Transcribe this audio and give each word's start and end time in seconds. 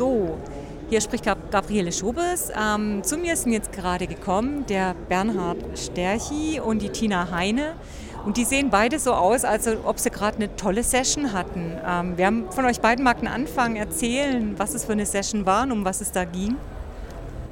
So, 0.00 0.38
hier 0.88 1.02
spricht 1.02 1.26
Gabriele 1.50 1.92
Schobes. 1.92 2.50
Ähm, 2.58 3.04
zu 3.04 3.18
mir 3.18 3.36
sind 3.36 3.52
jetzt 3.52 3.70
gerade 3.70 4.06
gekommen 4.06 4.64
der 4.66 4.94
Bernhard 5.10 5.58
Sterchi 5.74 6.58
und 6.58 6.80
die 6.80 6.88
Tina 6.88 7.30
Heine. 7.30 7.74
Und 8.24 8.38
die 8.38 8.44
sehen 8.44 8.70
beide 8.70 8.98
so 8.98 9.12
aus, 9.12 9.44
als 9.44 9.68
ob 9.84 9.98
sie 9.98 10.08
gerade 10.08 10.38
eine 10.38 10.56
tolle 10.56 10.84
Session 10.84 11.34
hatten. 11.34 11.76
Ähm, 11.86 12.16
wir 12.16 12.24
haben 12.24 12.50
von 12.50 12.64
euch 12.64 12.80
beiden 12.80 13.04
mag 13.04 13.18
einen 13.18 13.26
Anfang 13.26 13.76
erzählen, 13.76 14.54
was 14.56 14.72
es 14.72 14.86
für 14.86 14.92
eine 14.92 15.04
Session 15.04 15.44
war 15.44 15.64
und 15.64 15.72
um 15.72 15.84
was 15.84 16.00
es 16.00 16.10
da 16.12 16.24
ging. 16.24 16.56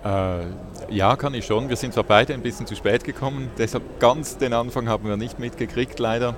Äh, 0.02 0.46
ja, 0.88 1.16
kann 1.16 1.34
ich 1.34 1.44
schon. 1.44 1.68
Wir 1.68 1.76
sind 1.76 1.92
zwar 1.92 2.04
beide 2.04 2.32
ein 2.32 2.40
bisschen 2.40 2.66
zu 2.66 2.74
spät 2.74 3.04
gekommen, 3.04 3.50
deshalb 3.58 4.00
ganz 4.00 4.38
den 4.38 4.54
Anfang 4.54 4.88
haben 4.88 5.06
wir 5.06 5.18
nicht 5.18 5.38
mitgekriegt, 5.38 5.98
leider. 5.98 6.34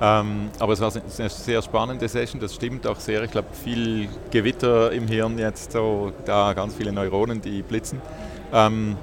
Ähm, 0.00 0.50
aber 0.58 0.74
es 0.74 0.80
war 0.80 0.92
eine 0.94 1.28
sehr 1.30 1.62
spannende 1.62 2.08
Session, 2.08 2.40
das 2.40 2.54
stimmt 2.54 2.86
auch 2.86 3.00
sehr. 3.00 3.22
Ich 3.22 3.30
glaube, 3.30 3.48
viel 3.52 4.08
Gewitter 4.30 4.92
im 4.92 5.08
Hirn 5.08 5.38
jetzt, 5.38 5.72
so 5.72 6.12
da 6.26 6.52
ganz 6.52 6.74
viele 6.74 6.92
Neuronen, 6.92 7.40
die 7.40 7.62
blitzen. 7.62 8.00
Ähm, 8.52 8.96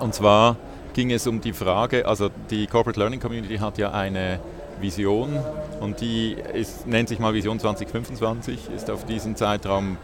und 0.00 0.14
zwar 0.14 0.56
ging 0.94 1.10
es 1.10 1.26
um 1.26 1.40
die 1.40 1.52
Frage, 1.52 2.06
also 2.06 2.30
die 2.50 2.66
Corporate 2.66 2.98
Learning 2.98 3.20
Community 3.20 3.58
hat 3.58 3.78
ja 3.78 3.90
eine 3.90 4.40
Vision 4.80 5.38
und 5.80 6.00
die 6.00 6.36
ist, 6.54 6.86
nennt 6.86 7.08
sich 7.08 7.18
mal 7.18 7.34
Vision 7.34 7.58
2025, 7.58 8.70
ist 8.74 8.90
auf 8.90 9.04
diesen 9.04 9.36
Zeitraum 9.36 9.98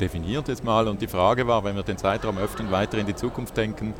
definiert 0.00 0.48
jetzt 0.48 0.64
mal 0.64 0.88
und 0.88 1.00
die 1.00 1.06
Frage 1.06 1.46
war, 1.46 1.64
wenn 1.64 1.76
wir 1.76 1.82
den 1.82 1.98
Zeitraum 1.98 2.38
öffnen, 2.38 2.70
weiter 2.70 2.98
in 2.98 3.06
die 3.06 3.14
Zukunft 3.14 3.56
denken, 3.56 3.94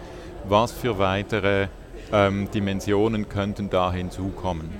was 0.46 0.72
für 0.72 0.98
weitere 0.98 1.68
ähm, 2.12 2.50
Dimensionen 2.52 3.28
könnten 3.28 3.70
da 3.70 3.92
hinzukommen. 3.92 4.70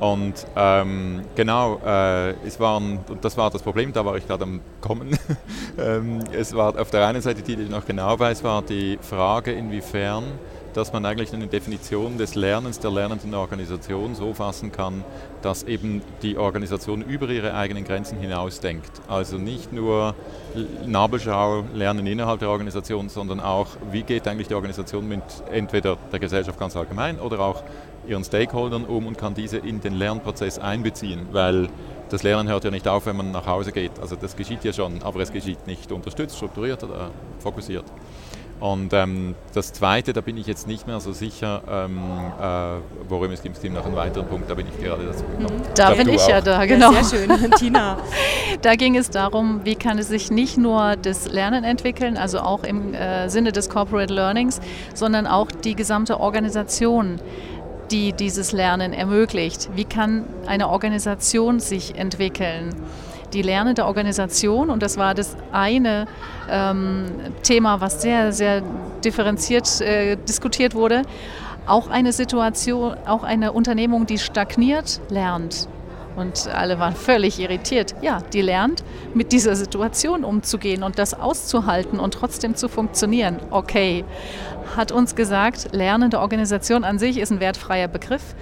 Und 0.00 0.46
ähm, 0.56 1.22
genau, 1.34 1.80
äh, 1.84 2.30
es 2.46 2.60
waren, 2.60 3.00
und 3.08 3.24
das 3.24 3.36
war 3.36 3.50
das 3.50 3.62
Problem, 3.62 3.92
da 3.92 4.04
war 4.04 4.16
ich 4.16 4.26
gerade 4.26 4.44
am 4.44 4.60
Kommen. 4.80 5.18
ähm, 5.78 6.20
es 6.32 6.54
war 6.54 6.78
auf 6.78 6.90
der 6.90 7.06
einen 7.06 7.22
Seite, 7.22 7.42
die 7.42 7.54
ich 7.54 7.70
noch 7.70 7.86
genau 7.86 8.18
weiß, 8.18 8.44
war 8.44 8.62
die 8.62 8.98
Frage, 9.00 9.52
inwiefern 9.52 10.24
dass 10.76 10.92
man 10.92 11.06
eigentlich 11.06 11.32
eine 11.32 11.46
Definition 11.46 12.18
des 12.18 12.34
Lernens 12.34 12.78
der 12.78 12.90
lernenden 12.90 13.32
Organisation 13.32 14.14
so 14.14 14.34
fassen 14.34 14.72
kann, 14.72 15.04
dass 15.40 15.62
eben 15.62 16.02
die 16.20 16.36
Organisation 16.36 17.00
über 17.00 17.28
ihre 17.30 17.54
eigenen 17.54 17.84
Grenzen 17.84 18.18
hinausdenkt. 18.18 18.90
Also 19.08 19.38
nicht 19.38 19.72
nur 19.72 20.14
Nabelschau, 20.84 21.64
Lernen 21.72 22.06
innerhalb 22.06 22.40
der 22.40 22.50
Organisation, 22.50 23.08
sondern 23.08 23.40
auch, 23.40 23.68
wie 23.90 24.02
geht 24.02 24.28
eigentlich 24.28 24.48
die 24.48 24.54
Organisation 24.54 25.08
mit 25.08 25.22
entweder 25.50 25.96
der 26.12 26.18
Gesellschaft 26.18 26.60
ganz 26.60 26.76
allgemein 26.76 27.20
oder 27.20 27.40
auch 27.40 27.62
ihren 28.06 28.22
Stakeholdern 28.22 28.84
um 28.84 29.06
und 29.06 29.16
kann 29.16 29.32
diese 29.32 29.56
in 29.56 29.80
den 29.80 29.94
Lernprozess 29.94 30.58
einbeziehen, 30.58 31.28
weil 31.32 31.68
das 32.10 32.22
Lernen 32.22 32.48
hört 32.48 32.64
ja 32.64 32.70
nicht 32.70 32.86
auf, 32.86 33.06
wenn 33.06 33.16
man 33.16 33.30
nach 33.30 33.46
Hause 33.46 33.72
geht. 33.72 33.98
Also 33.98 34.14
das 34.14 34.36
geschieht 34.36 34.62
ja 34.62 34.72
schon, 34.72 35.02
aber 35.02 35.20
es 35.20 35.32
geschieht 35.32 35.66
nicht 35.66 35.90
unterstützt, 35.90 36.36
strukturiert 36.36 36.84
oder 36.84 37.10
fokussiert. 37.40 37.84
Und 38.58 38.92
ähm, 38.94 39.34
das 39.52 39.72
Zweite, 39.72 40.14
da 40.14 40.22
bin 40.22 40.38
ich 40.38 40.46
jetzt 40.46 40.66
nicht 40.66 40.86
mehr 40.86 40.98
so 41.00 41.12
sicher, 41.12 41.62
ähm, 41.70 41.98
äh, 42.40 42.80
worum 43.08 43.30
es 43.30 43.42
gibt 43.42 43.62
noch 43.64 43.84
einen 43.84 43.96
weiteren 43.96 44.26
Punkt, 44.26 44.48
da 44.48 44.54
bin 44.54 44.66
ich 44.66 44.82
gerade 44.82 45.04
dazu 45.04 45.24
gekommen. 45.24 45.62
Da 45.74 45.92
ich 45.92 45.98
bin 45.98 46.08
ich 46.08 46.22
auch. 46.22 46.28
ja 46.28 46.40
da, 46.40 46.64
genau. 46.66 46.92
Ja, 46.92 47.04
sehr 47.04 47.26
schön, 47.26 47.50
Tina. 47.58 47.98
da 48.62 48.74
ging 48.76 48.96
es 48.96 49.10
darum, 49.10 49.60
wie 49.64 49.74
kann 49.74 49.98
es 49.98 50.08
sich 50.08 50.30
nicht 50.30 50.56
nur 50.56 50.96
das 50.96 51.30
Lernen 51.30 51.64
entwickeln, 51.64 52.16
also 52.16 52.38
auch 52.40 52.64
im 52.64 52.94
äh, 52.94 53.28
Sinne 53.28 53.52
des 53.52 53.68
Corporate 53.68 54.12
Learnings, 54.12 54.60
sondern 54.94 55.26
auch 55.26 55.50
die 55.50 55.74
gesamte 55.74 56.18
Organisation 56.18 57.20
die 57.90 58.12
dieses 58.12 58.50
Lernen 58.50 58.92
ermöglicht. 58.92 59.70
Wie 59.76 59.84
kann 59.84 60.24
eine 60.46 60.70
Organisation 60.70 61.60
sich 61.60 61.94
entwickeln? 61.94 62.74
Die 63.36 63.42
lernende 63.42 63.84
Organisation, 63.84 64.70
und 64.70 64.82
das 64.82 64.96
war 64.96 65.12
das 65.12 65.36
eine 65.52 66.06
ähm, 66.50 67.04
Thema, 67.42 67.82
was 67.82 68.00
sehr, 68.00 68.32
sehr 68.32 68.62
differenziert 69.04 69.82
äh, 69.82 70.16
diskutiert 70.16 70.74
wurde, 70.74 71.02
auch 71.66 71.88
eine 71.88 72.14
Situation, 72.14 72.96
auch 73.04 73.24
eine 73.24 73.52
Unternehmung, 73.52 74.06
die 74.06 74.16
stagniert, 74.16 75.02
lernt. 75.10 75.68
Und 76.16 76.48
alle 76.48 76.78
waren 76.78 76.96
völlig 77.10 77.38
irritiert. 77.38 77.94
Ja, 78.00 78.22
die 78.32 78.40
lernt, 78.40 78.82
mit 79.12 79.32
dieser 79.32 79.54
Situation 79.54 80.24
umzugehen 80.24 80.82
und 80.82 80.98
das 80.98 81.12
auszuhalten 81.12 82.00
und 82.00 82.14
trotzdem 82.14 82.54
zu 82.54 82.70
funktionieren. 82.70 83.36
Okay, 83.50 84.06
hat 84.74 84.92
uns 84.92 85.14
gesagt, 85.14 85.68
lernende 85.72 86.20
Organisation 86.20 86.84
an 86.84 86.98
sich 86.98 87.18
ist 87.18 87.32
ein 87.32 87.40
wertfreier 87.40 87.88
Begriff. 87.88 88.34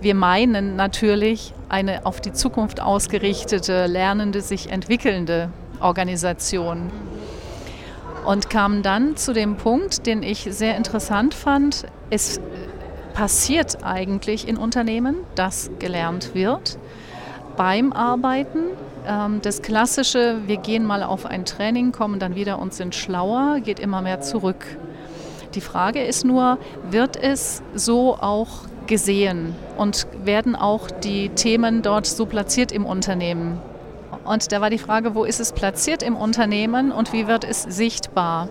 Wir 0.00 0.14
meinen 0.14 0.76
natürlich 0.76 1.52
eine 1.68 2.06
auf 2.06 2.20
die 2.20 2.32
Zukunft 2.32 2.80
ausgerichtete, 2.80 3.86
lernende, 3.86 4.40
sich 4.40 4.70
entwickelnde 4.70 5.50
Organisation. 5.80 6.90
Und 8.24 8.48
kamen 8.50 8.82
dann 8.82 9.16
zu 9.16 9.32
dem 9.32 9.56
Punkt, 9.56 10.06
den 10.06 10.22
ich 10.22 10.46
sehr 10.50 10.76
interessant 10.76 11.34
fand. 11.34 11.86
Es 12.10 12.40
passiert 13.14 13.82
eigentlich 13.82 14.46
in 14.46 14.56
Unternehmen, 14.56 15.16
dass 15.34 15.70
gelernt 15.80 16.34
wird 16.34 16.78
beim 17.56 17.92
Arbeiten. 17.92 18.60
Ähm, 19.06 19.40
das 19.42 19.62
klassische, 19.62 20.42
wir 20.46 20.58
gehen 20.58 20.84
mal 20.84 21.02
auf 21.02 21.26
ein 21.26 21.44
Training, 21.44 21.90
kommen 21.90 22.20
dann 22.20 22.36
wieder 22.36 22.60
und 22.60 22.72
sind 22.72 22.94
schlauer, 22.94 23.58
geht 23.60 23.80
immer 23.80 24.02
mehr 24.02 24.20
zurück. 24.20 24.64
Die 25.54 25.60
Frage 25.60 26.04
ist 26.04 26.24
nur, 26.24 26.58
wird 26.88 27.16
es 27.16 27.62
so 27.74 28.14
auch 28.14 28.68
gesehen 28.88 29.54
und 29.76 30.08
werden 30.24 30.56
auch 30.56 30.90
die 30.90 31.28
Themen 31.28 31.82
dort 31.82 32.06
so 32.06 32.26
platziert 32.26 32.72
im 32.72 32.84
Unternehmen? 32.84 33.60
Und 34.24 34.50
da 34.52 34.60
war 34.60 34.70
die 34.70 34.78
Frage, 34.78 35.14
wo 35.14 35.24
ist 35.24 35.40
es 35.40 35.52
platziert 35.52 36.02
im 36.02 36.16
Unternehmen 36.16 36.90
und 36.90 37.12
wie 37.12 37.28
wird 37.28 37.44
es 37.44 37.62
sichtbar? 37.62 38.48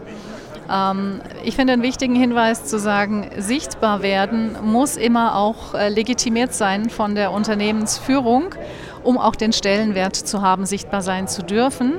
Ähm, 0.72 1.22
ich 1.44 1.56
finde 1.56 1.74
einen 1.74 1.84
wichtigen 1.84 2.16
Hinweis 2.16 2.66
zu 2.66 2.80
sagen, 2.80 3.30
sichtbar 3.38 4.02
werden 4.02 4.56
muss 4.64 4.98
immer 4.98 5.36
auch 5.36 5.74
äh, 5.74 5.90
legitimiert 5.90 6.54
sein 6.54 6.90
von 6.90 7.16
der 7.16 7.32
Unternehmensführung, 7.32 8.56
um 9.04 9.18
auch 9.18 9.36
den 9.36 9.54
Stellenwert 9.54 10.16
zu 10.16 10.42
haben, 10.42 10.66
sichtbar 10.66 11.02
sein 11.02 11.28
zu 11.28 11.44
dürfen 11.44 11.94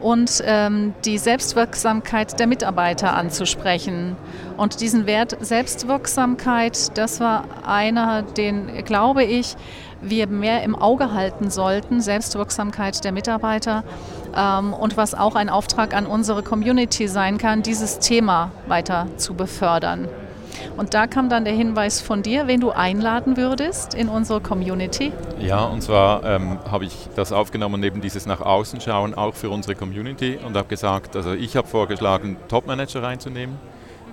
und 0.00 0.42
ähm, 0.46 0.94
die 1.04 1.18
Selbstwirksamkeit 1.18 2.38
der 2.38 2.46
Mitarbeiter 2.46 3.14
anzusprechen. 3.14 4.16
Und 4.58 4.80
diesen 4.80 5.06
Wert 5.06 5.36
Selbstwirksamkeit, 5.40 6.98
das 6.98 7.20
war 7.20 7.44
einer, 7.64 8.22
den, 8.22 8.84
glaube 8.84 9.22
ich, 9.22 9.54
wir 10.02 10.26
mehr 10.26 10.64
im 10.64 10.74
Auge 10.74 11.14
halten 11.14 11.48
sollten, 11.48 12.00
Selbstwirksamkeit 12.00 13.04
der 13.04 13.12
Mitarbeiter 13.12 13.84
ähm, 14.36 14.74
und 14.74 14.96
was 14.96 15.14
auch 15.14 15.36
ein 15.36 15.48
Auftrag 15.48 15.94
an 15.94 16.06
unsere 16.06 16.42
Community 16.42 17.06
sein 17.06 17.38
kann, 17.38 17.62
dieses 17.62 18.00
Thema 18.00 18.50
weiter 18.66 19.06
zu 19.16 19.34
befördern. 19.34 20.08
Und 20.76 20.92
da 20.92 21.06
kam 21.06 21.28
dann 21.28 21.44
der 21.44 21.54
Hinweis 21.54 22.00
von 22.00 22.24
dir, 22.24 22.48
wen 22.48 22.60
du 22.60 22.70
einladen 22.70 23.36
würdest 23.36 23.94
in 23.94 24.08
unsere 24.08 24.40
Community. 24.40 25.12
Ja, 25.38 25.64
und 25.64 25.82
zwar 25.82 26.24
ähm, 26.24 26.58
habe 26.68 26.84
ich 26.84 27.08
das 27.14 27.30
aufgenommen, 27.30 27.80
eben 27.84 28.00
dieses 28.00 28.26
nach 28.26 28.40
außen 28.40 28.80
schauen, 28.80 29.14
auch 29.14 29.34
für 29.34 29.50
unsere 29.50 29.76
Community 29.76 30.36
und 30.44 30.56
habe 30.56 30.66
gesagt, 30.68 31.14
also 31.14 31.32
ich 31.32 31.56
habe 31.56 31.68
vorgeschlagen, 31.68 32.36
Topmanager 32.48 33.04
reinzunehmen, 33.04 33.56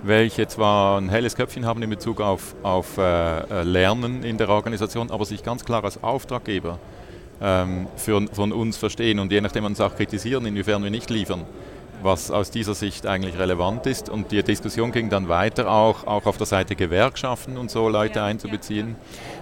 welche 0.02 0.46
zwar 0.46 0.98
ein 1.00 1.08
helles 1.08 1.36
Köpfchen 1.36 1.66
haben 1.66 1.82
in 1.82 1.90
Bezug 1.90 2.20
auf, 2.20 2.54
auf 2.62 2.98
äh, 2.98 3.38
äh 3.40 3.62
Lernen 3.62 4.22
in 4.22 4.38
der 4.38 4.48
Organisation, 4.48 5.10
aber 5.10 5.24
sich 5.24 5.42
ganz 5.42 5.64
klar 5.64 5.84
als 5.84 6.02
Auftraggeber 6.02 6.78
ähm, 7.40 7.86
für, 7.96 8.26
von 8.32 8.52
uns 8.52 8.76
verstehen 8.76 9.18
und 9.18 9.32
je 9.32 9.40
nachdem 9.40 9.64
uns 9.64 9.80
auch 9.80 9.94
kritisieren, 9.96 10.46
inwiefern 10.46 10.82
wir 10.82 10.90
nicht 10.90 11.10
liefern 11.10 11.44
was 12.02 12.30
aus 12.30 12.50
dieser 12.50 12.74
Sicht 12.74 13.06
eigentlich 13.06 13.38
relevant 13.38 13.86
ist. 13.86 14.08
Und 14.08 14.32
die 14.32 14.42
Diskussion 14.42 14.92
ging 14.92 15.08
dann 15.08 15.28
weiter 15.28 15.70
auch, 15.70 16.06
auch 16.06 16.26
auf 16.26 16.36
der 16.36 16.46
Seite 16.46 16.76
Gewerkschaften 16.76 17.56
und 17.56 17.70
so 17.70 17.88
Leute 17.88 18.22
einzubeziehen. 18.22 18.96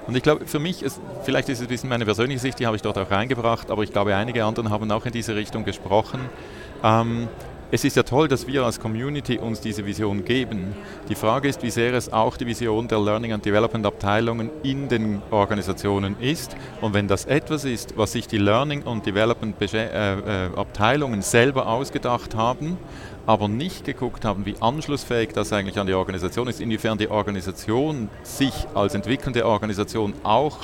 Und 0.07 0.17
ich 0.17 0.23
glaube, 0.23 0.47
für 0.47 0.59
mich, 0.59 0.83
ist, 0.83 1.01
vielleicht 1.23 1.49
ist 1.49 1.59
es 1.59 1.65
ein 1.65 1.69
bisschen 1.69 1.89
meine 1.89 2.05
persönliche 2.05 2.41
Sicht, 2.41 2.59
die 2.59 2.67
habe 2.67 2.77
ich 2.77 2.83
dort 2.83 2.99
auch 2.99 3.11
reingebracht, 3.11 3.71
aber 3.71 3.83
ich 3.83 3.93
glaube, 3.93 4.15
einige 4.15 4.45
anderen 4.45 4.71
haben 4.71 4.91
auch 4.91 5.07
in 5.07 5.13
diese 5.13 5.35
Richtung 5.35 5.65
gesprochen. 5.65 6.21
Ähm, 6.83 7.29
es 7.71 7.85
ist 7.85 7.97
ja 7.97 8.03
toll, 8.03 8.29
dass 8.29 8.47
wir 8.47 8.65
als 8.65 8.79
Community 8.79 9.39
uns 9.39 9.61
diese 9.61 9.85
Vision 9.87 10.25
geben. 10.25 10.75
Die 11.09 11.15
Frage 11.15 11.49
ist, 11.49 11.63
wie 11.63 11.71
sehr 11.71 11.93
es 11.95 12.13
auch 12.13 12.37
die 12.37 12.47
Vision 12.47 12.89
der 12.89 13.01
Learning 13.01 13.33
and 13.33 13.45
Development 13.45 13.85
Abteilungen 13.87 14.51
in 14.63 14.89
den 14.89 15.23
Organisationen 15.31 16.17
ist. 16.21 16.57
Und 16.81 16.95
wenn 16.95 17.09
das 17.09 17.25
etwas 17.25 17.65
ist, 17.65 17.97
was 17.97 18.13
sich 18.13 18.29
die 18.29 18.39
Learning 18.39 18.83
und 18.83 19.07
Development 19.07 19.57
äh, 19.75 20.47
äh, 20.47 20.51
Abteilungen 20.57 21.23
selber 21.23 21.67
ausgedacht 21.67 22.35
haben, 22.35 22.77
aber 23.27 23.49
nicht 23.49 23.85
geguckt 23.85 24.25
haben, 24.25 24.45
wie 24.47 24.55
anschlussfähig 24.61 25.31
das 25.33 25.53
eigentlich 25.53 25.79
an 25.79 25.87
die 25.87 25.95
Organisation 25.95 26.49
ist, 26.49 26.61
inwiefern 26.61 26.99
die 26.99 27.09
Organisation 27.09 28.09
sich 28.23 28.53
als 28.75 28.95
entwickelnde 28.95 29.47
Organisation 29.47 30.15
auch 30.23 30.59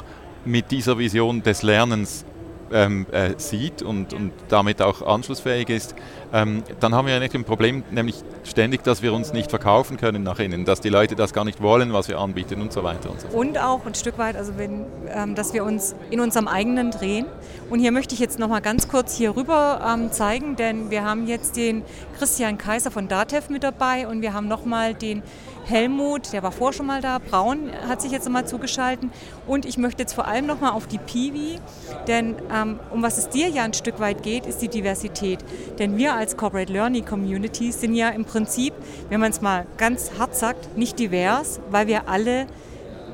mit 0.44 0.70
dieser 0.70 0.98
Vision 0.98 1.42
des 1.42 1.62
Lernens 1.62 2.24
ähm, 2.72 3.06
äh, 3.12 3.34
sieht 3.36 3.82
und, 3.82 4.12
und 4.12 4.32
damit 4.48 4.82
auch 4.82 5.02
anschlussfähig 5.02 5.68
ist, 5.68 5.94
ähm, 6.32 6.62
dann 6.78 6.94
haben 6.94 7.06
wir 7.06 7.16
ja 7.16 7.20
ein 7.20 7.44
Problem, 7.44 7.82
nämlich 7.90 8.22
ständig, 8.44 8.82
dass 8.84 9.02
wir 9.02 9.12
uns 9.12 9.32
nicht 9.32 9.50
verkaufen 9.50 9.96
können 9.96 10.22
nach 10.22 10.38
innen, 10.38 10.64
dass 10.64 10.80
die 10.80 10.88
Leute 10.88 11.16
das 11.16 11.32
gar 11.32 11.44
nicht 11.44 11.60
wollen, 11.60 11.92
was 11.92 12.08
wir 12.08 12.18
anbieten 12.18 12.60
und 12.60 12.72
so 12.72 12.82
weiter 12.84 13.10
und 13.10 13.20
so 13.20 13.28
fort. 13.28 13.38
Und 13.38 13.58
auch 13.58 13.84
ein 13.86 13.94
Stück 13.94 14.18
weit, 14.18 14.36
also 14.36 14.56
wenn, 14.56 14.86
ähm, 15.08 15.34
dass 15.34 15.52
wir 15.52 15.64
uns 15.64 15.94
in 16.10 16.20
unserem 16.20 16.48
eigenen 16.48 16.90
drehen. 16.90 17.26
Und 17.68 17.80
hier 17.80 17.92
möchte 17.92 18.14
ich 18.14 18.20
jetzt 18.20 18.38
noch 18.38 18.48
mal 18.48 18.60
ganz 18.60 18.88
kurz 18.88 19.16
hier 19.16 19.36
rüber 19.36 19.80
ähm, 19.86 20.12
zeigen, 20.12 20.56
denn 20.56 20.90
wir 20.90 21.04
haben 21.04 21.26
jetzt 21.26 21.56
den 21.56 21.82
Christian 22.18 22.58
Kaiser 22.58 22.90
von 22.90 23.08
DATEV 23.08 23.48
mit 23.48 23.62
dabei 23.62 24.06
und 24.06 24.22
wir 24.22 24.32
haben 24.34 24.48
noch 24.48 24.64
mal 24.64 24.94
den 24.94 25.22
Helmut, 25.64 26.32
der 26.32 26.42
war 26.42 26.52
vorher 26.52 26.76
schon 26.76 26.86
mal 26.86 27.00
da, 27.00 27.18
Braun 27.18 27.70
hat 27.88 28.02
sich 28.02 28.12
jetzt 28.12 28.24
nochmal 28.24 28.46
zugeschaltet 28.46 29.10
und 29.46 29.64
ich 29.64 29.78
möchte 29.78 30.02
jetzt 30.02 30.14
vor 30.14 30.26
allem 30.26 30.46
nochmal 30.46 30.72
auf 30.72 30.86
die 30.86 30.98
Piwi, 30.98 31.58
denn 32.06 32.36
ähm, 32.52 32.80
um 32.90 33.02
was 33.02 33.18
es 33.18 33.28
dir 33.28 33.48
ja 33.48 33.64
ein 33.64 33.74
Stück 33.74 34.00
weit 34.00 34.22
geht, 34.22 34.46
ist 34.46 34.62
die 34.62 34.68
Diversität. 34.68 35.40
Denn 35.78 35.96
wir 35.96 36.14
als 36.14 36.36
Corporate 36.36 36.72
Learning 36.72 37.04
Community 37.04 37.72
sind 37.72 37.94
ja 37.94 38.08
im 38.10 38.24
Prinzip, 38.24 38.74
wenn 39.08 39.20
man 39.20 39.30
es 39.30 39.40
mal 39.40 39.66
ganz 39.76 40.12
hart 40.18 40.34
sagt, 40.34 40.76
nicht 40.76 40.98
divers, 40.98 41.60
weil 41.70 41.86
wir 41.86 42.08
alle 42.08 42.46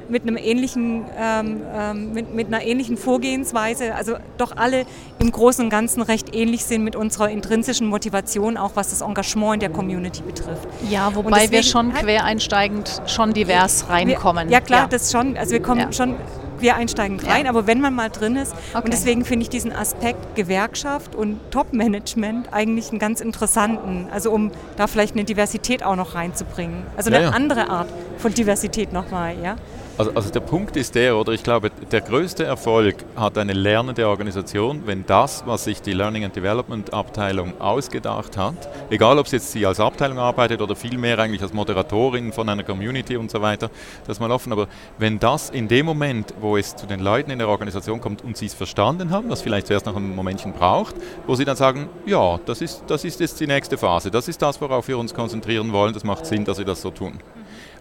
mit 0.08 0.23
einem 0.23 0.37
ähnlichen, 0.37 1.05
ähm, 1.19 1.62
ähm, 1.75 2.12
mit, 2.12 2.35
mit, 2.35 2.47
einer 2.49 2.62
ähnlichen 2.62 2.97
Vorgehensweise, 2.97 3.94
also 3.94 4.17
doch 4.38 4.56
alle 4.56 4.87
im 5.19 5.31
Großen 5.31 5.64
und 5.64 5.70
Ganzen 5.70 6.03
recht 6.03 6.35
ähnlich 6.35 6.64
sind 6.64 6.85
mit 6.85 6.97
unserer 6.97 7.31
intrinsischen 7.31 7.88
Motivation, 7.88 8.56
auch 8.56 8.73
was 8.75 8.91
das 8.91 9.00
Engagement 9.00 9.55
in 9.55 9.61
der 9.61 9.70
Community 9.70 10.23
betrifft. 10.23 10.69
Ja, 10.88 11.14
wobei 11.14 11.31
deswegen, 11.31 11.53
wir 11.53 11.62
schon 11.62 11.93
quereinsteigend 11.93 13.03
schon 13.06 13.32
divers 13.32 13.88
reinkommen. 13.88 14.49
Wir, 14.49 14.55
ja 14.55 14.61
klar, 14.61 14.82
ja. 14.82 14.88
das 14.88 15.11
schon. 15.11 15.37
Also 15.37 15.53
wir 15.53 15.62
kommen 15.62 15.81
ja. 15.81 15.93
schon 15.93 16.17
quereinsteigend 16.56 17.26
rein, 17.26 17.44
ja. 17.44 17.50
aber 17.50 17.67
wenn 17.67 17.81
man 17.81 17.94
mal 17.94 18.11
drin 18.11 18.37
ist. 18.37 18.52
Okay. 18.73 18.85
Und 18.85 18.93
deswegen 18.93 19.25
finde 19.25 19.43
ich 19.44 19.50
diesen 19.50 19.73
Aspekt 19.73 20.35
Gewerkschaft 20.35 21.14
und 21.14 21.38
Top-Management 21.50 22.52
eigentlich 22.52 22.91
einen 22.91 22.99
ganz 22.99 23.20
interessanten. 23.20 24.09
Also 24.11 24.31
um 24.31 24.50
da 24.76 24.87
vielleicht 24.87 25.14
eine 25.14 25.25
Diversität 25.25 25.82
auch 25.82 25.97
noch 25.97 26.14
reinzubringen. 26.14 26.82
Also 26.97 27.12
eine 27.12 27.35
andere 27.35 27.69
Art 27.69 27.88
von 28.19 28.32
Diversität 28.35 28.93
nochmal, 28.93 29.37
ja. 29.43 29.56
Also, 29.98 30.12
also, 30.12 30.31
der 30.31 30.40
Punkt 30.40 30.76
ist 30.76 30.94
der, 30.94 31.16
oder 31.16 31.32
ich 31.32 31.43
glaube, 31.43 31.70
der 31.70 32.02
größte 32.02 32.44
Erfolg 32.44 32.96
hat 33.16 33.38
eine 33.38 33.54
lernende 33.54 34.06
Organisation, 34.06 34.82
wenn 34.84 35.06
das, 35.06 35.44
was 35.46 35.64
sich 35.64 35.81
die 35.81 35.94
Learning 35.94 36.22
and 36.22 36.37
Development 36.37 36.93
Abteilung 36.93 37.58
ausgedacht 37.58 38.37
hat, 38.37 38.69
egal 38.90 39.19
ob 39.19 39.26
jetzt 39.28 39.52
sie 39.52 39.64
als 39.64 39.81
Abteilung 39.81 40.19
arbeitet 40.19 40.60
oder 40.60 40.76
vielmehr 40.76 41.19
eigentlich 41.19 41.40
als 41.40 41.54
Moderatorin 41.54 42.34
von 42.34 42.46
einer 42.46 42.62
Community 42.62 43.16
und 43.16 43.31
so 43.31 43.40
weiter, 43.40 43.70
das 44.06 44.20
mal 44.20 44.31
offen, 44.31 44.52
aber 44.52 44.69
wenn 44.98 45.19
das 45.19 45.48
in 45.48 45.66
dem 45.66 45.87
Moment, 45.87 46.34
wo 46.42 46.58
es 46.58 46.76
zu 46.76 46.87
den 46.87 47.00
Leuten 47.00 47.31
in 47.31 47.38
der 47.38 47.49
Organisation 47.49 47.99
kommt 47.99 48.22
und 48.22 48.37
sie 48.37 48.46
es 48.46 48.54
verstanden 48.54 49.08
haben, 49.08 49.31
was 49.31 49.40
vielleicht 49.40 49.66
zuerst 49.66 49.87
noch 49.87 49.96
ein 49.96 50.14
Momentchen 50.14 50.52
braucht, 50.52 50.94
wo 51.26 51.37
sie 51.37 51.46
dann 51.46 51.56
sagen, 51.56 51.88
ja, 52.04 52.38
das 52.44 52.60
ist, 52.60 52.84
das 52.87 53.02
ist 53.02 53.19
jetzt 53.19 53.40
die 53.40 53.46
nächste 53.46 53.78
Phase, 53.78 54.10
das 54.10 54.28
ist 54.28 54.42
das, 54.42 54.60
worauf 54.60 54.88
wir 54.88 54.99
uns 54.99 55.14
konzentrieren 55.14 55.72
wollen, 55.72 55.94
das 55.94 56.04
macht 56.04 56.26
Sinn, 56.26 56.44
dass 56.44 56.58
wir 56.58 56.66
das 56.66 56.82
so 56.82 56.90
tun. 56.90 57.19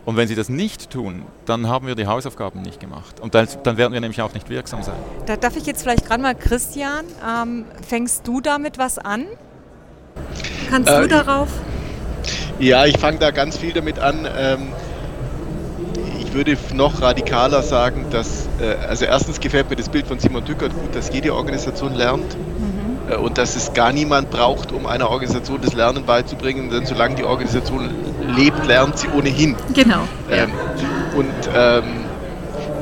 Und 0.05 0.17
wenn 0.17 0.27
sie 0.27 0.35
das 0.35 0.49
nicht 0.49 0.91
tun, 0.91 1.23
dann 1.45 1.67
haben 1.67 1.87
wir 1.87 1.95
die 1.95 2.05
Hausaufgaben 2.05 2.61
nicht 2.61 2.79
gemacht. 2.79 3.19
Und 3.19 3.33
dann, 3.33 3.47
dann 3.63 3.77
werden 3.77 3.91
wir 3.91 4.01
nämlich 4.01 4.21
auch 4.21 4.33
nicht 4.33 4.49
wirksam 4.49 4.83
sein. 4.83 4.95
Da 5.25 5.35
darf 5.35 5.57
ich 5.57 5.65
jetzt 5.65 5.81
vielleicht 5.81 6.05
gerade 6.05 6.21
mal, 6.21 6.35
Christian, 6.35 7.05
ähm, 7.27 7.65
fängst 7.87 8.27
du 8.27 8.39
damit 8.39 8.77
was 8.77 8.99
an? 8.99 9.25
Kannst 10.69 10.89
äh, 10.89 11.01
du 11.01 11.07
darauf? 11.07 11.49
Ja, 12.59 12.85
ich 12.85 12.97
fange 12.99 13.17
da 13.17 13.31
ganz 13.31 13.57
viel 13.57 13.73
damit 13.73 13.97
an. 13.97 14.27
Ähm, 14.37 14.67
ich 16.19 16.33
würde 16.33 16.55
noch 16.73 17.01
radikaler 17.01 17.63
sagen, 17.63 18.05
dass, 18.11 18.47
äh, 18.61 18.75
also 18.87 19.05
erstens 19.05 19.39
gefällt 19.39 19.69
mir 19.71 19.75
das 19.75 19.89
Bild 19.89 20.05
von 20.05 20.19
Simon 20.19 20.45
Dückert 20.45 20.73
gut, 20.73 20.95
dass 20.95 21.11
jede 21.11 21.33
Organisation 21.33 21.95
lernt. 21.95 22.37
Mhm. 22.37 22.74
Äh, 23.09 23.15
und 23.15 23.37
dass 23.37 23.55
es 23.55 23.73
gar 23.73 23.91
niemand 23.91 24.29
braucht, 24.29 24.71
um 24.71 24.85
einer 24.85 25.09
Organisation 25.09 25.59
das 25.61 25.73
Lernen 25.73 26.05
beizubringen, 26.05 26.69
denn 26.69 26.85
solange 26.85 27.15
die 27.15 27.23
Organisation 27.23 27.89
lebt, 28.35 28.65
lernt 28.65 28.97
sie 28.99 29.07
ohnehin. 29.09 29.55
Genau. 29.73 30.01
Ähm, 30.29 30.49
ja. 30.49 31.17
Und 31.17 31.49
ähm, 31.55 31.83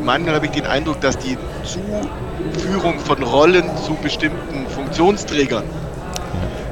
manchmal 0.04 0.36
habe 0.36 0.46
ich 0.46 0.52
den 0.52 0.66
Eindruck, 0.66 1.02
dass 1.02 1.18
die 1.18 1.38
Zuführung 1.64 3.00
von 3.00 3.22
Rollen 3.24 3.66
zu 3.86 3.96
bestimmten 3.96 4.68
Funktionsträgern 4.68 5.64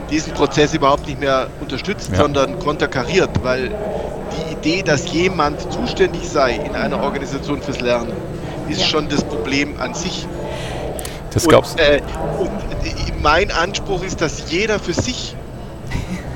diesen 0.10 0.34
Prozess 0.34 0.74
überhaupt 0.74 1.08
nicht 1.08 1.20
mehr 1.20 1.48
unterstützt, 1.62 2.10
ja. 2.12 2.18
sondern 2.18 2.60
konterkariert, 2.60 3.30
weil 3.44 3.72
die 4.32 4.54
Idee, 4.54 4.84
dass 4.84 5.12
jemand 5.12 5.72
zuständig 5.72 6.28
sei 6.28 6.56
in 6.56 6.76
einer 6.76 7.02
Organisation 7.02 7.62
fürs 7.62 7.80
Lernen, 7.80 8.12
ist 8.70 8.86
schon 8.86 9.08
das 9.10 9.24
Problem 9.24 9.80
an 9.80 9.94
sich. 9.94 10.28
Das 11.34 11.48
gab's. 11.48 11.72
Und, 11.72 11.80
äh, 11.80 12.02
und 12.40 12.71
mein 13.22 13.52
Anspruch 13.52 14.04
ist, 14.04 14.22
dass 14.22 14.52
jeder 14.52 14.80
für 14.80 14.94
sich 14.94 15.36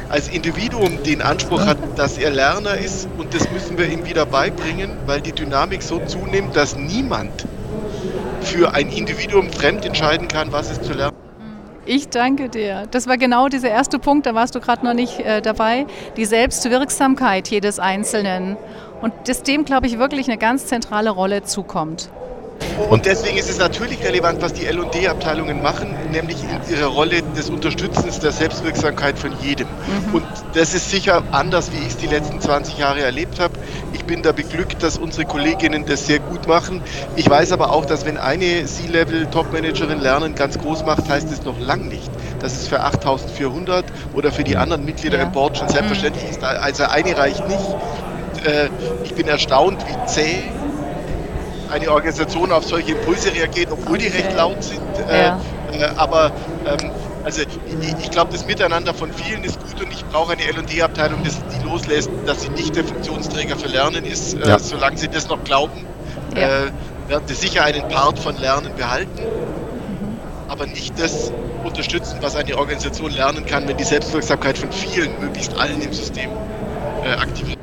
als 0.09 0.29
Individuum 0.29 1.03
den 1.03 1.21
Anspruch 1.21 1.65
hat, 1.65 1.77
dass 1.97 2.17
er 2.17 2.29
Lerner 2.29 2.77
ist 2.77 3.07
und 3.17 3.33
das 3.33 3.49
müssen 3.51 3.77
wir 3.77 3.89
ihm 3.89 4.05
wieder 4.05 4.25
beibringen, 4.25 4.91
weil 5.05 5.21
die 5.21 5.31
Dynamik 5.31 5.81
so 5.81 5.99
zunimmt, 6.05 6.55
dass 6.55 6.75
niemand 6.75 7.45
für 8.41 8.73
ein 8.73 8.89
Individuum 8.89 9.51
fremd 9.51 9.85
entscheiden 9.85 10.27
kann, 10.27 10.51
was 10.51 10.71
es 10.71 10.81
zu 10.81 10.93
lernen. 10.93 11.15
Ich 11.87 12.09
danke 12.09 12.49
dir. 12.49 12.87
Das 12.89 13.07
war 13.07 13.17
genau 13.17 13.47
dieser 13.47 13.69
erste 13.69 13.99
Punkt, 13.99 14.25
da 14.25 14.33
warst 14.33 14.55
du 14.55 14.59
gerade 14.59 14.83
noch 14.83 14.95
nicht 14.95 15.19
äh, 15.19 15.41
dabei. 15.41 15.85
Die 16.17 16.25
Selbstwirksamkeit 16.25 17.47
jedes 17.49 17.77
Einzelnen. 17.77 18.57
Und 19.01 19.13
das 19.25 19.43
dem, 19.43 19.65
glaube 19.65 19.85
ich, 19.85 19.99
wirklich 19.99 20.27
eine 20.27 20.39
ganz 20.39 20.65
zentrale 20.65 21.11
Rolle 21.11 21.43
zukommt. 21.43 22.09
Und 22.89 23.05
deswegen 23.05 23.37
ist 23.37 23.49
es 23.49 23.57
natürlich 23.57 24.03
relevant, 24.03 24.41
was 24.41 24.53
die 24.53 24.65
LD-Abteilungen 24.65 25.61
machen, 25.61 25.95
nämlich 26.11 26.37
in 26.43 26.75
ihrer 26.75 26.87
Rolle 26.87 27.21
des 27.35 27.49
Unterstützens 27.49 28.19
der 28.19 28.31
Selbstwirksamkeit 28.31 29.17
von 29.17 29.31
jedem. 29.41 29.67
Mhm. 29.67 30.15
Und 30.15 30.25
das 30.53 30.73
ist 30.73 30.89
sicher 30.89 31.23
anders, 31.31 31.71
wie 31.71 31.77
ich 31.77 31.87
es 31.87 31.97
die 31.97 32.07
letzten 32.07 32.41
20 32.41 32.77
Jahre 32.77 33.01
erlebt 33.01 33.39
habe. 33.39 33.53
Ich 33.93 34.03
bin 34.03 34.21
da 34.21 34.33
beglückt, 34.33 34.83
dass 34.83 34.97
unsere 34.97 35.25
Kolleginnen 35.25 35.85
das 35.85 36.05
sehr 36.05 36.19
gut 36.19 36.47
machen. 36.47 36.81
Ich 37.15 37.29
weiß 37.29 37.53
aber 37.53 37.71
auch, 37.71 37.85
dass 37.85 38.05
wenn 38.05 38.17
eine 38.17 38.65
C-Level-Top-Managerin 38.65 39.99
Lernen 39.99 40.35
ganz 40.35 40.59
groß 40.59 40.85
macht, 40.85 41.07
heißt 41.09 41.31
es 41.31 41.43
noch 41.43 41.59
lang 41.59 41.87
nicht, 41.87 42.09
dass 42.39 42.53
es 42.53 42.67
für 42.67 42.81
8400 42.81 43.85
oder 44.13 44.31
für 44.31 44.43
die 44.43 44.57
anderen 44.57 44.85
Mitglieder 44.85 45.17
ja. 45.17 45.23
im 45.23 45.31
Board 45.31 45.57
schon 45.57 45.69
selbstverständlich 45.69 46.25
mhm. 46.25 46.29
ist. 46.31 46.43
Also 46.43 46.83
eine 46.83 47.17
reicht 47.17 47.47
nicht. 47.47 47.59
Und, 47.59 48.45
äh, 48.45 48.69
ich 49.03 49.13
bin 49.15 49.27
erstaunt, 49.27 49.83
wie 49.87 50.05
zäh 50.07 50.43
eine 51.69 51.91
Organisation 51.91 52.51
auf 52.51 52.65
solche 52.65 52.93
Impulse 52.93 53.33
reagiert, 53.33 53.69
obwohl 53.71 53.97
die 53.97 54.07
recht 54.07 54.33
laut 54.35 54.63
sind. 54.63 54.81
Äh, 55.09 55.23
ja. 55.23 55.41
Äh, 55.71 55.85
aber 55.97 56.31
ähm, 56.65 56.91
also 57.23 57.41
ich, 57.41 58.03
ich 58.03 58.11
glaube, 58.11 58.31
das 58.31 58.45
Miteinander 58.45 58.93
von 58.93 59.11
vielen 59.11 59.43
ist 59.43 59.59
gut 59.59 59.81
und 59.81 59.91
ich 59.91 60.05
brauche 60.05 60.33
eine 60.33 60.43
L&D-Abteilung, 60.43 61.19
die 61.23 61.67
loslässt, 61.67 62.09
dass 62.27 62.43
sie 62.43 62.49
nicht 62.49 62.75
der 62.75 62.83
Funktionsträger 62.83 63.57
für 63.57 63.67
Lernen 63.67 64.05
ist. 64.05 64.35
Äh, 64.35 64.47
ja. 64.47 64.59
Solange 64.59 64.97
sie 64.97 65.07
das 65.07 65.27
noch 65.27 65.43
glauben, 65.43 65.85
ja. 66.35 66.41
äh, 66.41 66.71
werden 67.07 67.23
sie 67.27 67.33
sicher 67.33 67.63
einen 67.63 67.87
Part 67.87 68.19
von 68.19 68.37
Lernen 68.37 68.75
behalten, 68.75 69.19
mhm. 69.19 70.19
aber 70.47 70.67
nicht 70.67 70.99
das 70.99 71.31
unterstützen, 71.63 72.17
was 72.21 72.35
eine 72.35 72.57
Organisation 72.57 73.11
lernen 73.11 73.45
kann, 73.45 73.67
wenn 73.67 73.77
die 73.77 73.83
Selbstwirksamkeit 73.83 74.57
von 74.57 74.71
vielen, 74.71 75.19
möglichst 75.19 75.57
allen 75.57 75.81
im 75.81 75.93
System 75.93 76.29
äh, 77.03 77.09
aktiviert 77.09 77.57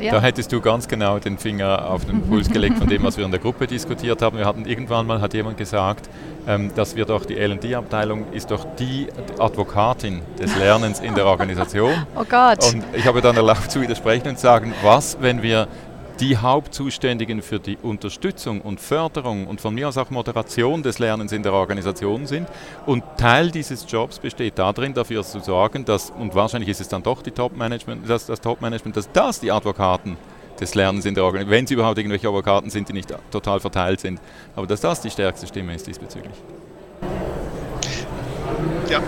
ja. 0.00 0.12
Da 0.12 0.20
hättest 0.20 0.52
du 0.52 0.60
ganz 0.60 0.88
genau 0.88 1.18
den 1.18 1.38
Finger 1.38 1.88
auf 1.88 2.04
den 2.04 2.22
Puls 2.22 2.48
gelegt 2.52 2.78
von 2.78 2.88
dem, 2.88 3.02
was 3.02 3.16
wir 3.16 3.24
in 3.24 3.30
der 3.30 3.40
Gruppe 3.40 3.66
diskutiert 3.66 4.22
haben. 4.22 4.38
Wir 4.38 4.46
hatten 4.46 4.66
irgendwann 4.66 5.06
mal, 5.06 5.20
hat 5.20 5.34
jemand 5.34 5.56
gesagt, 5.56 6.08
ähm, 6.46 6.70
dass 6.74 6.96
wir 6.96 7.04
doch 7.04 7.24
die 7.24 7.36
L&D-Abteilung 7.36 8.32
ist 8.32 8.50
doch 8.50 8.66
die 8.78 9.08
Advokatin 9.38 10.22
des 10.38 10.56
Lernens 10.56 11.00
in 11.00 11.14
der 11.14 11.26
Organisation. 11.26 11.92
Oh 12.16 12.24
Gott. 12.28 12.72
Und 12.72 12.84
ich 12.94 13.06
habe 13.06 13.20
dann 13.20 13.36
erlaubt 13.36 13.70
zu 13.70 13.80
widersprechen 13.80 14.28
und 14.28 14.36
zu 14.36 14.42
sagen, 14.42 14.72
was, 14.82 15.18
wenn 15.20 15.42
wir 15.42 15.68
die 16.20 16.36
Hauptzuständigen 16.36 17.40
für 17.40 17.58
die 17.58 17.78
Unterstützung 17.82 18.60
und 18.60 18.78
Förderung 18.78 19.46
und 19.46 19.60
von 19.60 19.74
mir 19.74 19.88
aus 19.88 19.96
auch 19.96 20.10
Moderation 20.10 20.82
des 20.82 20.98
Lernens 20.98 21.32
in 21.32 21.42
der 21.42 21.54
Organisation 21.54 22.26
sind. 22.26 22.46
Und 22.84 23.02
Teil 23.16 23.50
dieses 23.50 23.86
Jobs 23.90 24.18
besteht 24.18 24.58
darin, 24.58 24.92
dafür 24.92 25.22
zu 25.22 25.40
sorgen, 25.40 25.86
dass, 25.86 26.10
und 26.10 26.34
wahrscheinlich 26.34 26.68
ist 26.68 26.80
es 26.80 26.88
dann 26.88 27.02
doch 27.02 27.22
die 27.22 27.30
Top-Management, 27.30 28.08
dass 28.08 28.26
das 28.26 28.40
Top-Management, 28.40 28.96
dass 28.96 29.10
das 29.10 29.40
die 29.40 29.50
Advokaten 29.50 30.18
des 30.60 30.74
Lernens 30.74 31.06
in 31.06 31.14
der 31.14 31.24
Organisation, 31.24 31.58
wenn 31.58 31.66
sie 31.66 31.74
überhaupt 31.74 31.96
irgendwelche 31.96 32.28
Advokaten 32.28 32.68
sind, 32.68 32.90
die 32.90 32.92
nicht 32.92 33.14
total 33.30 33.60
verteilt 33.60 34.00
sind, 34.00 34.20
aber 34.54 34.66
dass 34.66 34.82
das 34.82 35.00
die 35.00 35.10
stärkste 35.10 35.46
Stimme 35.46 35.74
ist 35.74 35.86
diesbezüglich. 35.86 36.34
Ja. 38.90 39.00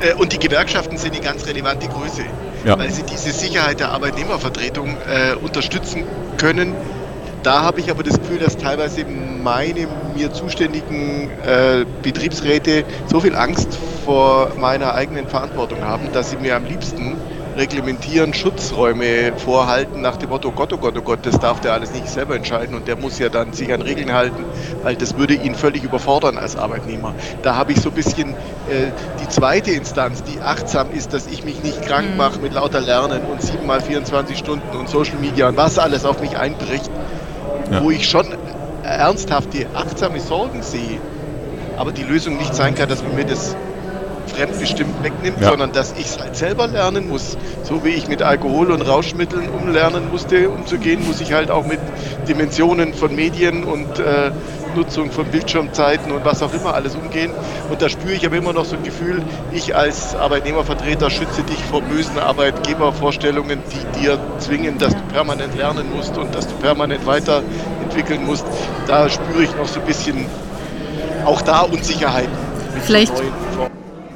Äh, 0.00 0.14
und 0.14 0.32
die 0.32 0.38
Gewerkschaften 0.38 0.96
sind 0.98 1.16
die 1.16 1.20
ganz 1.20 1.44
relevante 1.46 1.88
Größe 1.88 2.22
ja. 2.68 2.78
weil 2.78 2.90
sie 2.90 3.02
diese 3.02 3.32
Sicherheit 3.32 3.80
der 3.80 3.90
Arbeitnehmervertretung 3.90 4.96
äh, 5.08 5.34
unterstützen 5.34 6.04
können. 6.36 6.74
Da 7.42 7.62
habe 7.62 7.80
ich 7.80 7.90
aber 7.90 8.02
das 8.02 8.18
Gefühl, 8.18 8.38
dass 8.38 8.56
teilweise 8.56 9.04
meine 9.04 9.88
mir 10.14 10.32
zuständigen 10.32 11.30
äh, 11.46 11.84
Betriebsräte 12.02 12.84
so 13.06 13.20
viel 13.20 13.34
Angst 13.34 13.78
vor 14.04 14.52
meiner 14.58 14.94
eigenen 14.94 15.28
Verantwortung 15.28 15.82
haben, 15.82 16.12
dass 16.12 16.30
sie 16.30 16.36
mir 16.36 16.56
am 16.56 16.64
liebsten 16.64 17.16
reglementieren, 17.58 18.32
Schutzräume 18.32 19.32
vorhalten 19.36 20.00
nach 20.00 20.16
dem 20.16 20.30
Motto, 20.30 20.52
Gott, 20.52 20.72
oh 20.72 20.78
Gott, 20.78 20.96
oh 20.96 21.02
Gott, 21.02 21.20
das 21.22 21.38
darf 21.38 21.60
der 21.60 21.74
alles 21.74 21.92
nicht 21.92 22.08
selber 22.08 22.36
entscheiden 22.36 22.74
und 22.74 22.88
der 22.88 22.96
muss 22.96 23.18
ja 23.18 23.28
dann 23.28 23.52
sich 23.52 23.72
an 23.72 23.82
Regeln 23.82 24.12
halten, 24.12 24.44
weil 24.82 24.96
das 24.96 25.18
würde 25.18 25.34
ihn 25.34 25.54
völlig 25.54 25.82
überfordern 25.82 26.38
als 26.38 26.56
Arbeitnehmer. 26.56 27.14
Da 27.42 27.56
habe 27.56 27.72
ich 27.72 27.80
so 27.80 27.90
ein 27.90 27.94
bisschen 27.94 28.30
äh, 28.30 28.90
die 29.20 29.28
zweite 29.28 29.72
Instanz, 29.72 30.22
die 30.22 30.40
achtsam 30.40 30.90
ist, 30.92 31.12
dass 31.12 31.26
ich 31.26 31.44
mich 31.44 31.62
nicht 31.62 31.82
krank 31.82 32.12
mhm. 32.12 32.16
mache 32.16 32.38
mit 32.38 32.54
lauter 32.54 32.80
Lernen 32.80 33.22
und 33.22 33.42
7 33.42 33.66
mal 33.66 33.80
24 33.80 34.38
Stunden 34.38 34.76
und 34.76 34.88
Social 34.88 35.18
Media 35.20 35.48
und 35.48 35.56
was 35.56 35.78
alles 35.78 36.04
auf 36.04 36.20
mich 36.20 36.38
einbricht, 36.38 36.90
ja. 37.70 37.82
wo 37.82 37.90
ich 37.90 38.08
schon 38.08 38.26
ernsthafte, 38.84 39.66
achtsame 39.74 40.20
Sorgen 40.20 40.62
sehe, 40.62 40.98
aber 41.76 41.92
die 41.92 42.04
Lösung 42.04 42.36
nicht 42.36 42.54
sein 42.54 42.74
kann, 42.74 42.88
dass 42.88 43.02
man 43.02 43.14
mir 43.14 43.24
das 43.24 43.56
fremdbestimmt 44.28 45.02
wegnimmt, 45.02 45.40
ja. 45.40 45.50
sondern 45.50 45.72
dass 45.72 45.92
ich 45.92 46.06
es 46.06 46.18
halt 46.18 46.36
selber 46.36 46.66
lernen 46.66 47.08
muss. 47.08 47.36
So 47.62 47.84
wie 47.84 47.90
ich 47.90 48.08
mit 48.08 48.22
Alkohol 48.22 48.70
und 48.70 48.82
Rauschmitteln 48.82 49.48
umlernen 49.48 50.10
musste, 50.10 50.48
umzugehen, 50.50 51.06
muss 51.06 51.20
ich 51.20 51.32
halt 51.32 51.50
auch 51.50 51.66
mit 51.66 51.80
Dimensionen 52.28 52.94
von 52.94 53.14
Medien 53.14 53.64
und 53.64 53.98
äh, 53.98 54.30
Nutzung 54.74 55.10
von 55.10 55.26
Bildschirmzeiten 55.26 56.12
und 56.12 56.24
was 56.24 56.42
auch 56.42 56.52
immer 56.52 56.74
alles 56.74 56.94
umgehen. 56.94 57.32
Und 57.70 57.82
da 57.82 57.88
spüre 57.88 58.12
ich 58.12 58.24
aber 58.24 58.36
immer 58.36 58.52
noch 58.52 58.64
so 58.64 58.76
ein 58.76 58.82
Gefühl, 58.82 59.22
ich 59.52 59.74
als 59.74 60.14
Arbeitnehmervertreter 60.14 61.10
schütze 61.10 61.42
dich 61.42 61.58
vor 61.64 61.82
bösen 61.82 62.18
Arbeitgebervorstellungen, 62.18 63.60
die 63.72 64.00
dir 64.00 64.18
zwingen, 64.38 64.78
dass 64.78 64.94
du 64.94 65.00
permanent 65.12 65.56
lernen 65.56 65.86
musst 65.94 66.16
und 66.16 66.34
dass 66.34 66.46
du 66.46 66.54
permanent 66.54 67.06
weiterentwickeln 67.06 68.24
musst. 68.24 68.46
Da 68.86 69.08
spüre 69.08 69.42
ich 69.42 69.54
noch 69.56 69.66
so 69.66 69.80
ein 69.80 69.86
bisschen 69.86 70.26
auch 71.24 71.42
da 71.42 71.62
Unsicherheiten. 71.62 72.32
Vielleicht, 72.84 73.12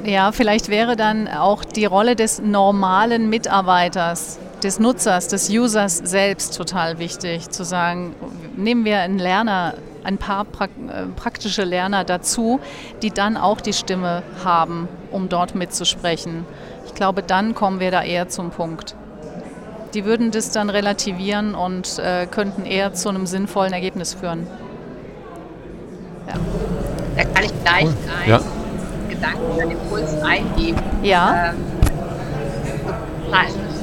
ja, 0.05 0.31
vielleicht 0.31 0.69
wäre 0.69 0.95
dann 0.95 1.27
auch 1.27 1.63
die 1.63 1.85
Rolle 1.85 2.15
des 2.15 2.41
normalen 2.41 3.29
Mitarbeiters, 3.29 4.39
des 4.61 4.79
Nutzers, 4.79 5.27
des 5.27 5.49
Users 5.49 5.97
selbst 5.97 6.55
total 6.57 6.99
wichtig, 6.99 7.49
zu 7.49 7.63
sagen, 7.63 8.15
nehmen 8.55 8.85
wir 8.85 8.99
einen 8.99 9.19
Lerner, 9.19 9.75
ein 10.03 10.17
paar 10.17 10.45
äh, 10.59 11.05
praktische 11.15 11.63
Lerner 11.63 12.03
dazu, 12.03 12.59
die 13.01 13.11
dann 13.11 13.37
auch 13.37 13.61
die 13.61 13.73
Stimme 13.73 14.23
haben, 14.43 14.87
um 15.11 15.29
dort 15.29 15.55
mitzusprechen. 15.55 16.45
Ich 16.85 16.93
glaube, 16.93 17.23
dann 17.23 17.55
kommen 17.55 17.79
wir 17.79 17.91
da 17.91 18.03
eher 18.03 18.27
zum 18.29 18.51
Punkt. 18.51 18.95
Die 19.93 20.05
würden 20.05 20.31
das 20.31 20.51
dann 20.51 20.69
relativieren 20.69 21.55
und 21.55 21.99
äh, 21.99 22.25
könnten 22.25 22.65
eher 22.65 22.93
zu 22.93 23.09
einem 23.09 23.27
sinnvollen 23.27 23.73
Ergebnis 23.73 24.13
führen. 24.13 24.47
Ja. 26.27 26.33
Da 27.15 27.23
kann 27.25 27.43
ich 27.43 27.63
gleich 27.63 27.85
ein. 27.85 27.95
Ja. 28.27 28.41
Gedanken 29.23 29.51
oder 29.55 29.63
Impuls 29.63 30.21
eingeben. 30.21 30.81
Ja. 31.01 31.53
Ähm, 31.53 31.55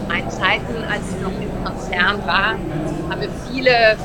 ein 0.08 0.30
Zeiten, 0.30 0.84
als 0.90 1.02
ich 1.10 1.22
noch 1.22 1.30
im 1.30 1.64
Konzern 1.64 2.26
war, 2.26 2.54
haben 3.08 3.20
wir 3.20 3.28
viele 3.50 3.96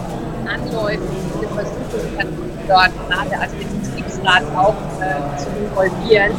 Anläufe, 0.47 1.01
viele 1.33 1.47
Versuche 1.47 2.27
dort 2.67 2.91
gerade 3.09 3.41
als 3.41 3.51
Betriebsrat 3.53 4.43
auch 4.55 4.75
äh, 5.01 5.37
zu 5.37 5.47
involvieren. 5.59 6.31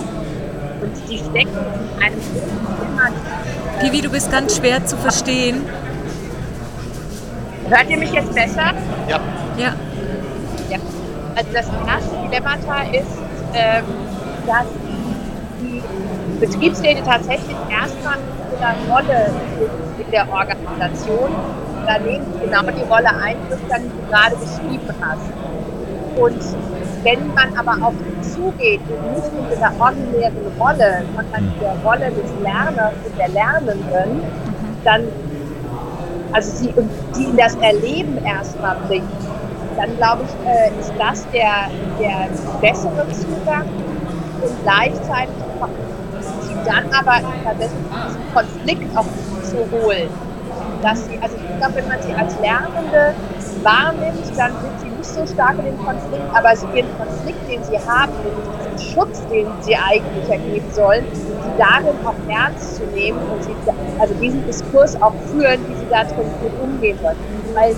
Und 0.80 1.10
die 1.10 1.18
stecken 1.18 1.58
in 1.96 2.02
einem 2.02 2.20
Thema. 2.20 3.10
Pivi, 3.80 4.00
du 4.00 4.10
bist 4.10 4.30
ganz 4.30 4.56
schwer 4.56 4.84
zu 4.84 4.96
verstehen. 4.96 5.64
Hört 7.68 7.90
ihr 7.90 7.98
mich 7.98 8.12
jetzt 8.12 8.32
besser? 8.34 8.72
Ja. 9.08 9.20
Ja. 9.58 9.74
ja. 10.70 10.78
Also 11.34 11.50
das 11.52 11.66
erste 11.86 12.16
Dilemmata 12.28 12.82
ist, 12.92 13.18
ähm, 13.54 13.84
dass 14.46 14.66
die 15.60 15.82
Betriebsräte 16.40 17.02
tatsächlich 17.02 17.56
erstmal 17.70 18.16
in 18.16 18.58
der 18.60 18.94
Rolle 18.94 19.30
in 19.98 20.10
der 20.10 20.28
Organisation. 20.30 21.30
Da 21.86 21.98
nehmen 21.98 22.26
sie 22.32 22.46
genau 22.46 22.62
die 22.62 22.82
Rolle 22.82 23.08
ein, 23.22 23.36
die 23.44 23.50
du 23.50 24.08
gerade 24.10 24.36
beschrieben 24.36 24.88
hast. 25.00 25.30
Und 26.16 26.42
wenn 27.02 27.34
man 27.34 27.56
aber 27.56 27.86
auf 27.86 27.94
die 28.00 28.20
zugeht 28.22 28.80
und 28.88 29.12
nicht 29.14 29.26
in 29.26 29.48
dieser 29.50 29.72
ordinären 29.78 30.36
Rolle, 30.58 31.04
sondern 31.14 31.44
in 31.44 31.60
der 31.60 31.76
Rolle 31.84 32.10
des 32.10 32.30
Lerners 32.42 32.92
und 33.04 33.18
der 33.18 33.28
Lernenden, 33.28 34.22
dann, 34.82 35.04
also 36.32 36.56
sie, 36.56 36.74
die 37.16 37.24
in 37.24 37.36
das 37.36 37.54
Erleben 37.56 38.18
erstmal 38.24 38.76
bringt, 38.88 39.04
dann 39.76 39.96
glaube 39.98 40.24
ich, 40.24 40.48
äh, 40.48 40.80
ist 40.80 40.92
das 40.98 41.26
der, 41.32 41.70
der 42.00 42.28
bessere 42.60 43.06
Zugang 43.12 43.66
und 44.42 44.62
gleichzeitig 44.62 45.34
sie 46.42 46.54
dann 46.64 46.84
aber 46.92 47.20
tatsächlich 47.44 47.86
diesen 48.06 48.34
Konflikt 48.34 48.96
auch 48.96 49.06
zu 49.42 49.56
holen. 49.70 50.08
Dass 50.82 51.06
sie, 51.06 51.18
also 51.20 51.36
ich 51.36 51.58
glaube, 51.58 51.76
wenn 51.76 51.88
man 51.88 52.02
sie 52.02 52.12
als 52.14 52.38
Lernende 52.40 53.14
wahrnimmt, 53.62 54.26
dann 54.36 54.52
sind 54.60 54.80
sie 54.80 54.88
nicht 54.88 55.08
so 55.08 55.26
stark 55.26 55.58
in 55.58 55.64
den 55.64 55.78
Konflikt, 55.84 56.24
aber 56.34 56.54
sie 56.54 56.66
ihren 56.74 56.88
Konflikt, 56.98 57.50
den 57.50 57.64
sie 57.64 57.78
haben, 57.78 58.12
diesen 58.22 58.92
Schutz, 58.92 59.22
den 59.30 59.46
sie 59.60 59.74
eigentlich 59.74 60.28
ergeben 60.28 60.66
sollen, 60.72 61.04
sie 61.12 61.58
darin 61.58 61.96
auch 62.04 62.14
ernst 62.28 62.76
zu 62.76 62.84
nehmen 62.94 63.18
und 63.18 63.42
sie, 63.42 63.54
also 63.98 64.14
diesen 64.14 64.44
Diskurs 64.46 65.00
auch 65.00 65.14
führen, 65.32 65.60
wie 65.68 65.74
sie 65.76 65.86
da 65.90 66.02
mit 66.02 66.52
umgehen 66.62 66.98
sollen. 67.02 67.16
Weil 67.54 67.74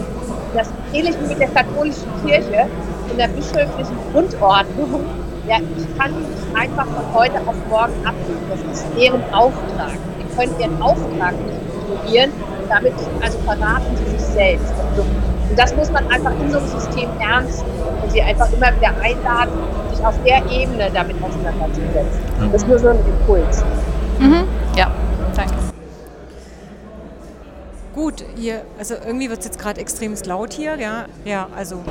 das 0.54 0.68
ähnlich 0.92 1.14
wie 1.20 1.28
mit 1.28 1.40
der 1.40 1.48
katholischen 1.48 2.08
Kirche 2.24 2.66
in 3.10 3.18
der 3.18 3.28
bischöflichen 3.28 3.96
Grundordnung 4.12 5.04
ja, 5.48 5.56
ich 5.56 5.98
kann 5.98 6.12
nicht 6.12 6.28
einfach 6.54 6.86
von 6.86 7.14
heute 7.14 7.38
auf 7.46 7.56
morgen 7.70 7.94
abgeben. 8.06 8.38
Das 8.50 8.78
ist 8.78 8.86
deren 8.96 9.22
Auftrag. 9.32 9.96
Die 10.20 10.36
können 10.36 10.52
ihren 10.60 10.82
Auftrag 10.82 11.32
nicht 11.32 11.58
ignorieren. 11.88 12.32
Damit 12.68 12.92
also 13.22 13.38
verraten 13.38 13.96
sie 13.96 14.10
sich 14.10 14.20
selbst. 14.20 14.72
Und 14.96 15.58
das 15.58 15.74
muss 15.74 15.90
man 15.90 16.06
einfach 16.10 16.32
in 16.38 16.50
so 16.50 16.58
einem 16.58 16.68
System 16.68 17.08
ernst 17.18 17.64
nehmen 17.66 18.02
und 18.02 18.12
sie 18.12 18.20
einfach 18.20 18.52
immer 18.52 18.76
wieder 18.76 18.92
einladen, 19.00 19.52
sich 19.90 20.04
auf 20.04 20.14
der 20.24 20.44
Ebene 20.50 20.90
damit 20.92 21.16
auseinanderzusetzen. 21.22 22.20
Das 22.52 22.62
ist 22.62 22.68
nur 22.68 22.78
so 22.78 22.88
ein 22.88 22.98
Impuls. 22.98 23.64
Mhm. 24.18 24.44
Ja, 24.76 24.90
danke. 25.34 25.54
Gut, 27.98 28.24
hier, 28.36 28.62
also 28.78 28.94
irgendwie 28.94 29.28
wird 29.28 29.40
es 29.40 29.46
jetzt 29.46 29.58
gerade 29.58 29.80
extrem 29.80 30.14
laut 30.24 30.52
hier, 30.52 30.76
ja, 30.78 31.06
ja, 31.24 31.48
also 31.56 31.82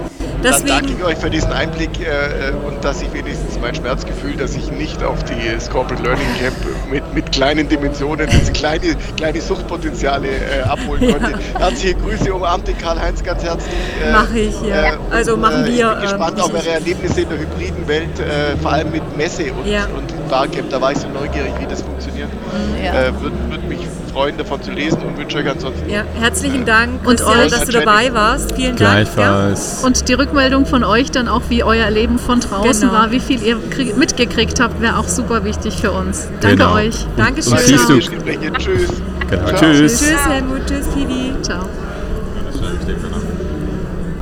deswegen... 0.42 0.68
Dann 0.68 0.78
danke 0.86 0.94
ich 0.98 1.04
euch 1.04 1.18
für 1.18 1.30
diesen 1.30 1.52
Einblick 1.52 2.00
äh, 2.00 2.54
und 2.66 2.82
dass 2.82 3.02
ich 3.02 3.12
wenigstens 3.12 3.60
mein 3.60 3.76
Schmerzgefühl, 3.76 4.38
dass 4.38 4.56
ich 4.56 4.72
nicht 4.72 5.04
auf 5.04 5.22
die 5.26 5.36
Corporate 5.70 6.02
Learning 6.02 6.26
Camp 6.40 6.56
mit, 6.90 7.14
mit 7.14 7.30
kleinen 7.34 7.68
Dimensionen, 7.68 8.30
diese 8.30 8.54
kleine, 8.54 8.96
kleine 9.18 9.42
Suchtpotenziale 9.42 10.30
äh, 10.30 10.62
abholen 10.62 11.12
konnte. 11.12 11.32
Ja. 11.32 11.60
Herzliche 11.60 11.96
Grüße, 11.96 12.34
umarmte 12.34 12.72
Karl-Heinz 12.72 13.22
ganz 13.22 13.44
herzlich. 13.44 13.74
Äh, 14.02 14.12
Mache 14.14 14.40
ich, 14.40 14.62
ja. 14.62 14.94
Äh, 14.94 14.98
also 15.12 15.36
machen 15.36 15.66
wir... 15.66 15.74
Ich 15.74 15.94
bin 15.94 16.02
gespannt 16.04 16.40
auf 16.40 16.54
eure 16.54 16.70
Erlebnisse 16.70 17.20
in 17.20 17.30
der 17.30 17.40
hybriden 17.40 17.86
Welt, 17.86 18.18
äh, 18.22 18.56
vor 18.62 18.72
allem 18.72 18.92
mit 18.92 19.18
Messe 19.18 19.52
und, 19.52 19.68
ja. 19.68 19.84
und 19.88 20.30
Barcamp. 20.30 20.70
Da 20.70 20.80
war 20.80 20.94
ich 20.94 21.00
so 21.00 21.10
neugierig, 21.10 21.52
wie 21.60 21.66
das 21.66 21.82
funktioniert. 21.82 22.30
Ja. 22.82 22.94
Äh, 22.94 23.22
Würde 23.22 23.36
würd 23.50 23.68
mich 23.68 23.80
freuen, 24.14 24.38
davon 24.38 24.62
zu 24.64 24.72
lesen 24.72 25.02
und 25.02 25.18
wünsche 25.18 25.38
euch 25.38 25.50
ansonsten 25.50 25.90
ja, 25.90 25.97
herzlichen 26.20 26.66
Dank, 26.66 27.06
und 27.06 27.22
euch, 27.24 27.52
dass 27.52 27.66
du 27.66 27.72
dabei 27.72 28.14
warst. 28.14 28.56
Vielen 28.56 28.76
Dank. 28.76 29.08
Ja. 29.18 29.54
Und 29.84 30.08
die 30.08 30.14
Rückmeldung 30.14 30.66
von 30.66 30.84
euch 30.84 31.12
dann 31.12 31.28
auch, 31.28 31.44
wie 31.50 31.64
euer 31.64 31.90
Leben 31.90 32.20
von 32.20 32.40
draußen 32.40 32.90
genau. 32.90 32.94
war, 32.94 33.12
wie 33.12 33.20
viel 33.20 33.42
ihr 33.44 33.58
mitgekriegt 33.96 34.60
habt, 34.60 34.82
wäre 34.82 34.98
auch 34.98 35.08
super 35.08 35.44
wichtig 35.44 35.78
für 35.78 35.92
uns. 35.92 36.28
Danke 36.42 36.58
genau. 36.58 36.74
euch. 36.76 36.96
Dankeschön. 37.16 37.54
Und 37.54 37.60
siehst 37.60 37.90
du. 37.90 38.00
Tschüss. 38.00 38.90
Genau. 39.30 39.52
Tschüss. 39.58 40.00
Tschüss, 40.00 40.26
Helmut. 40.28 40.66
Tschüss, 40.68 40.88
Pivi. 40.88 41.34
Ciao. 41.42 41.68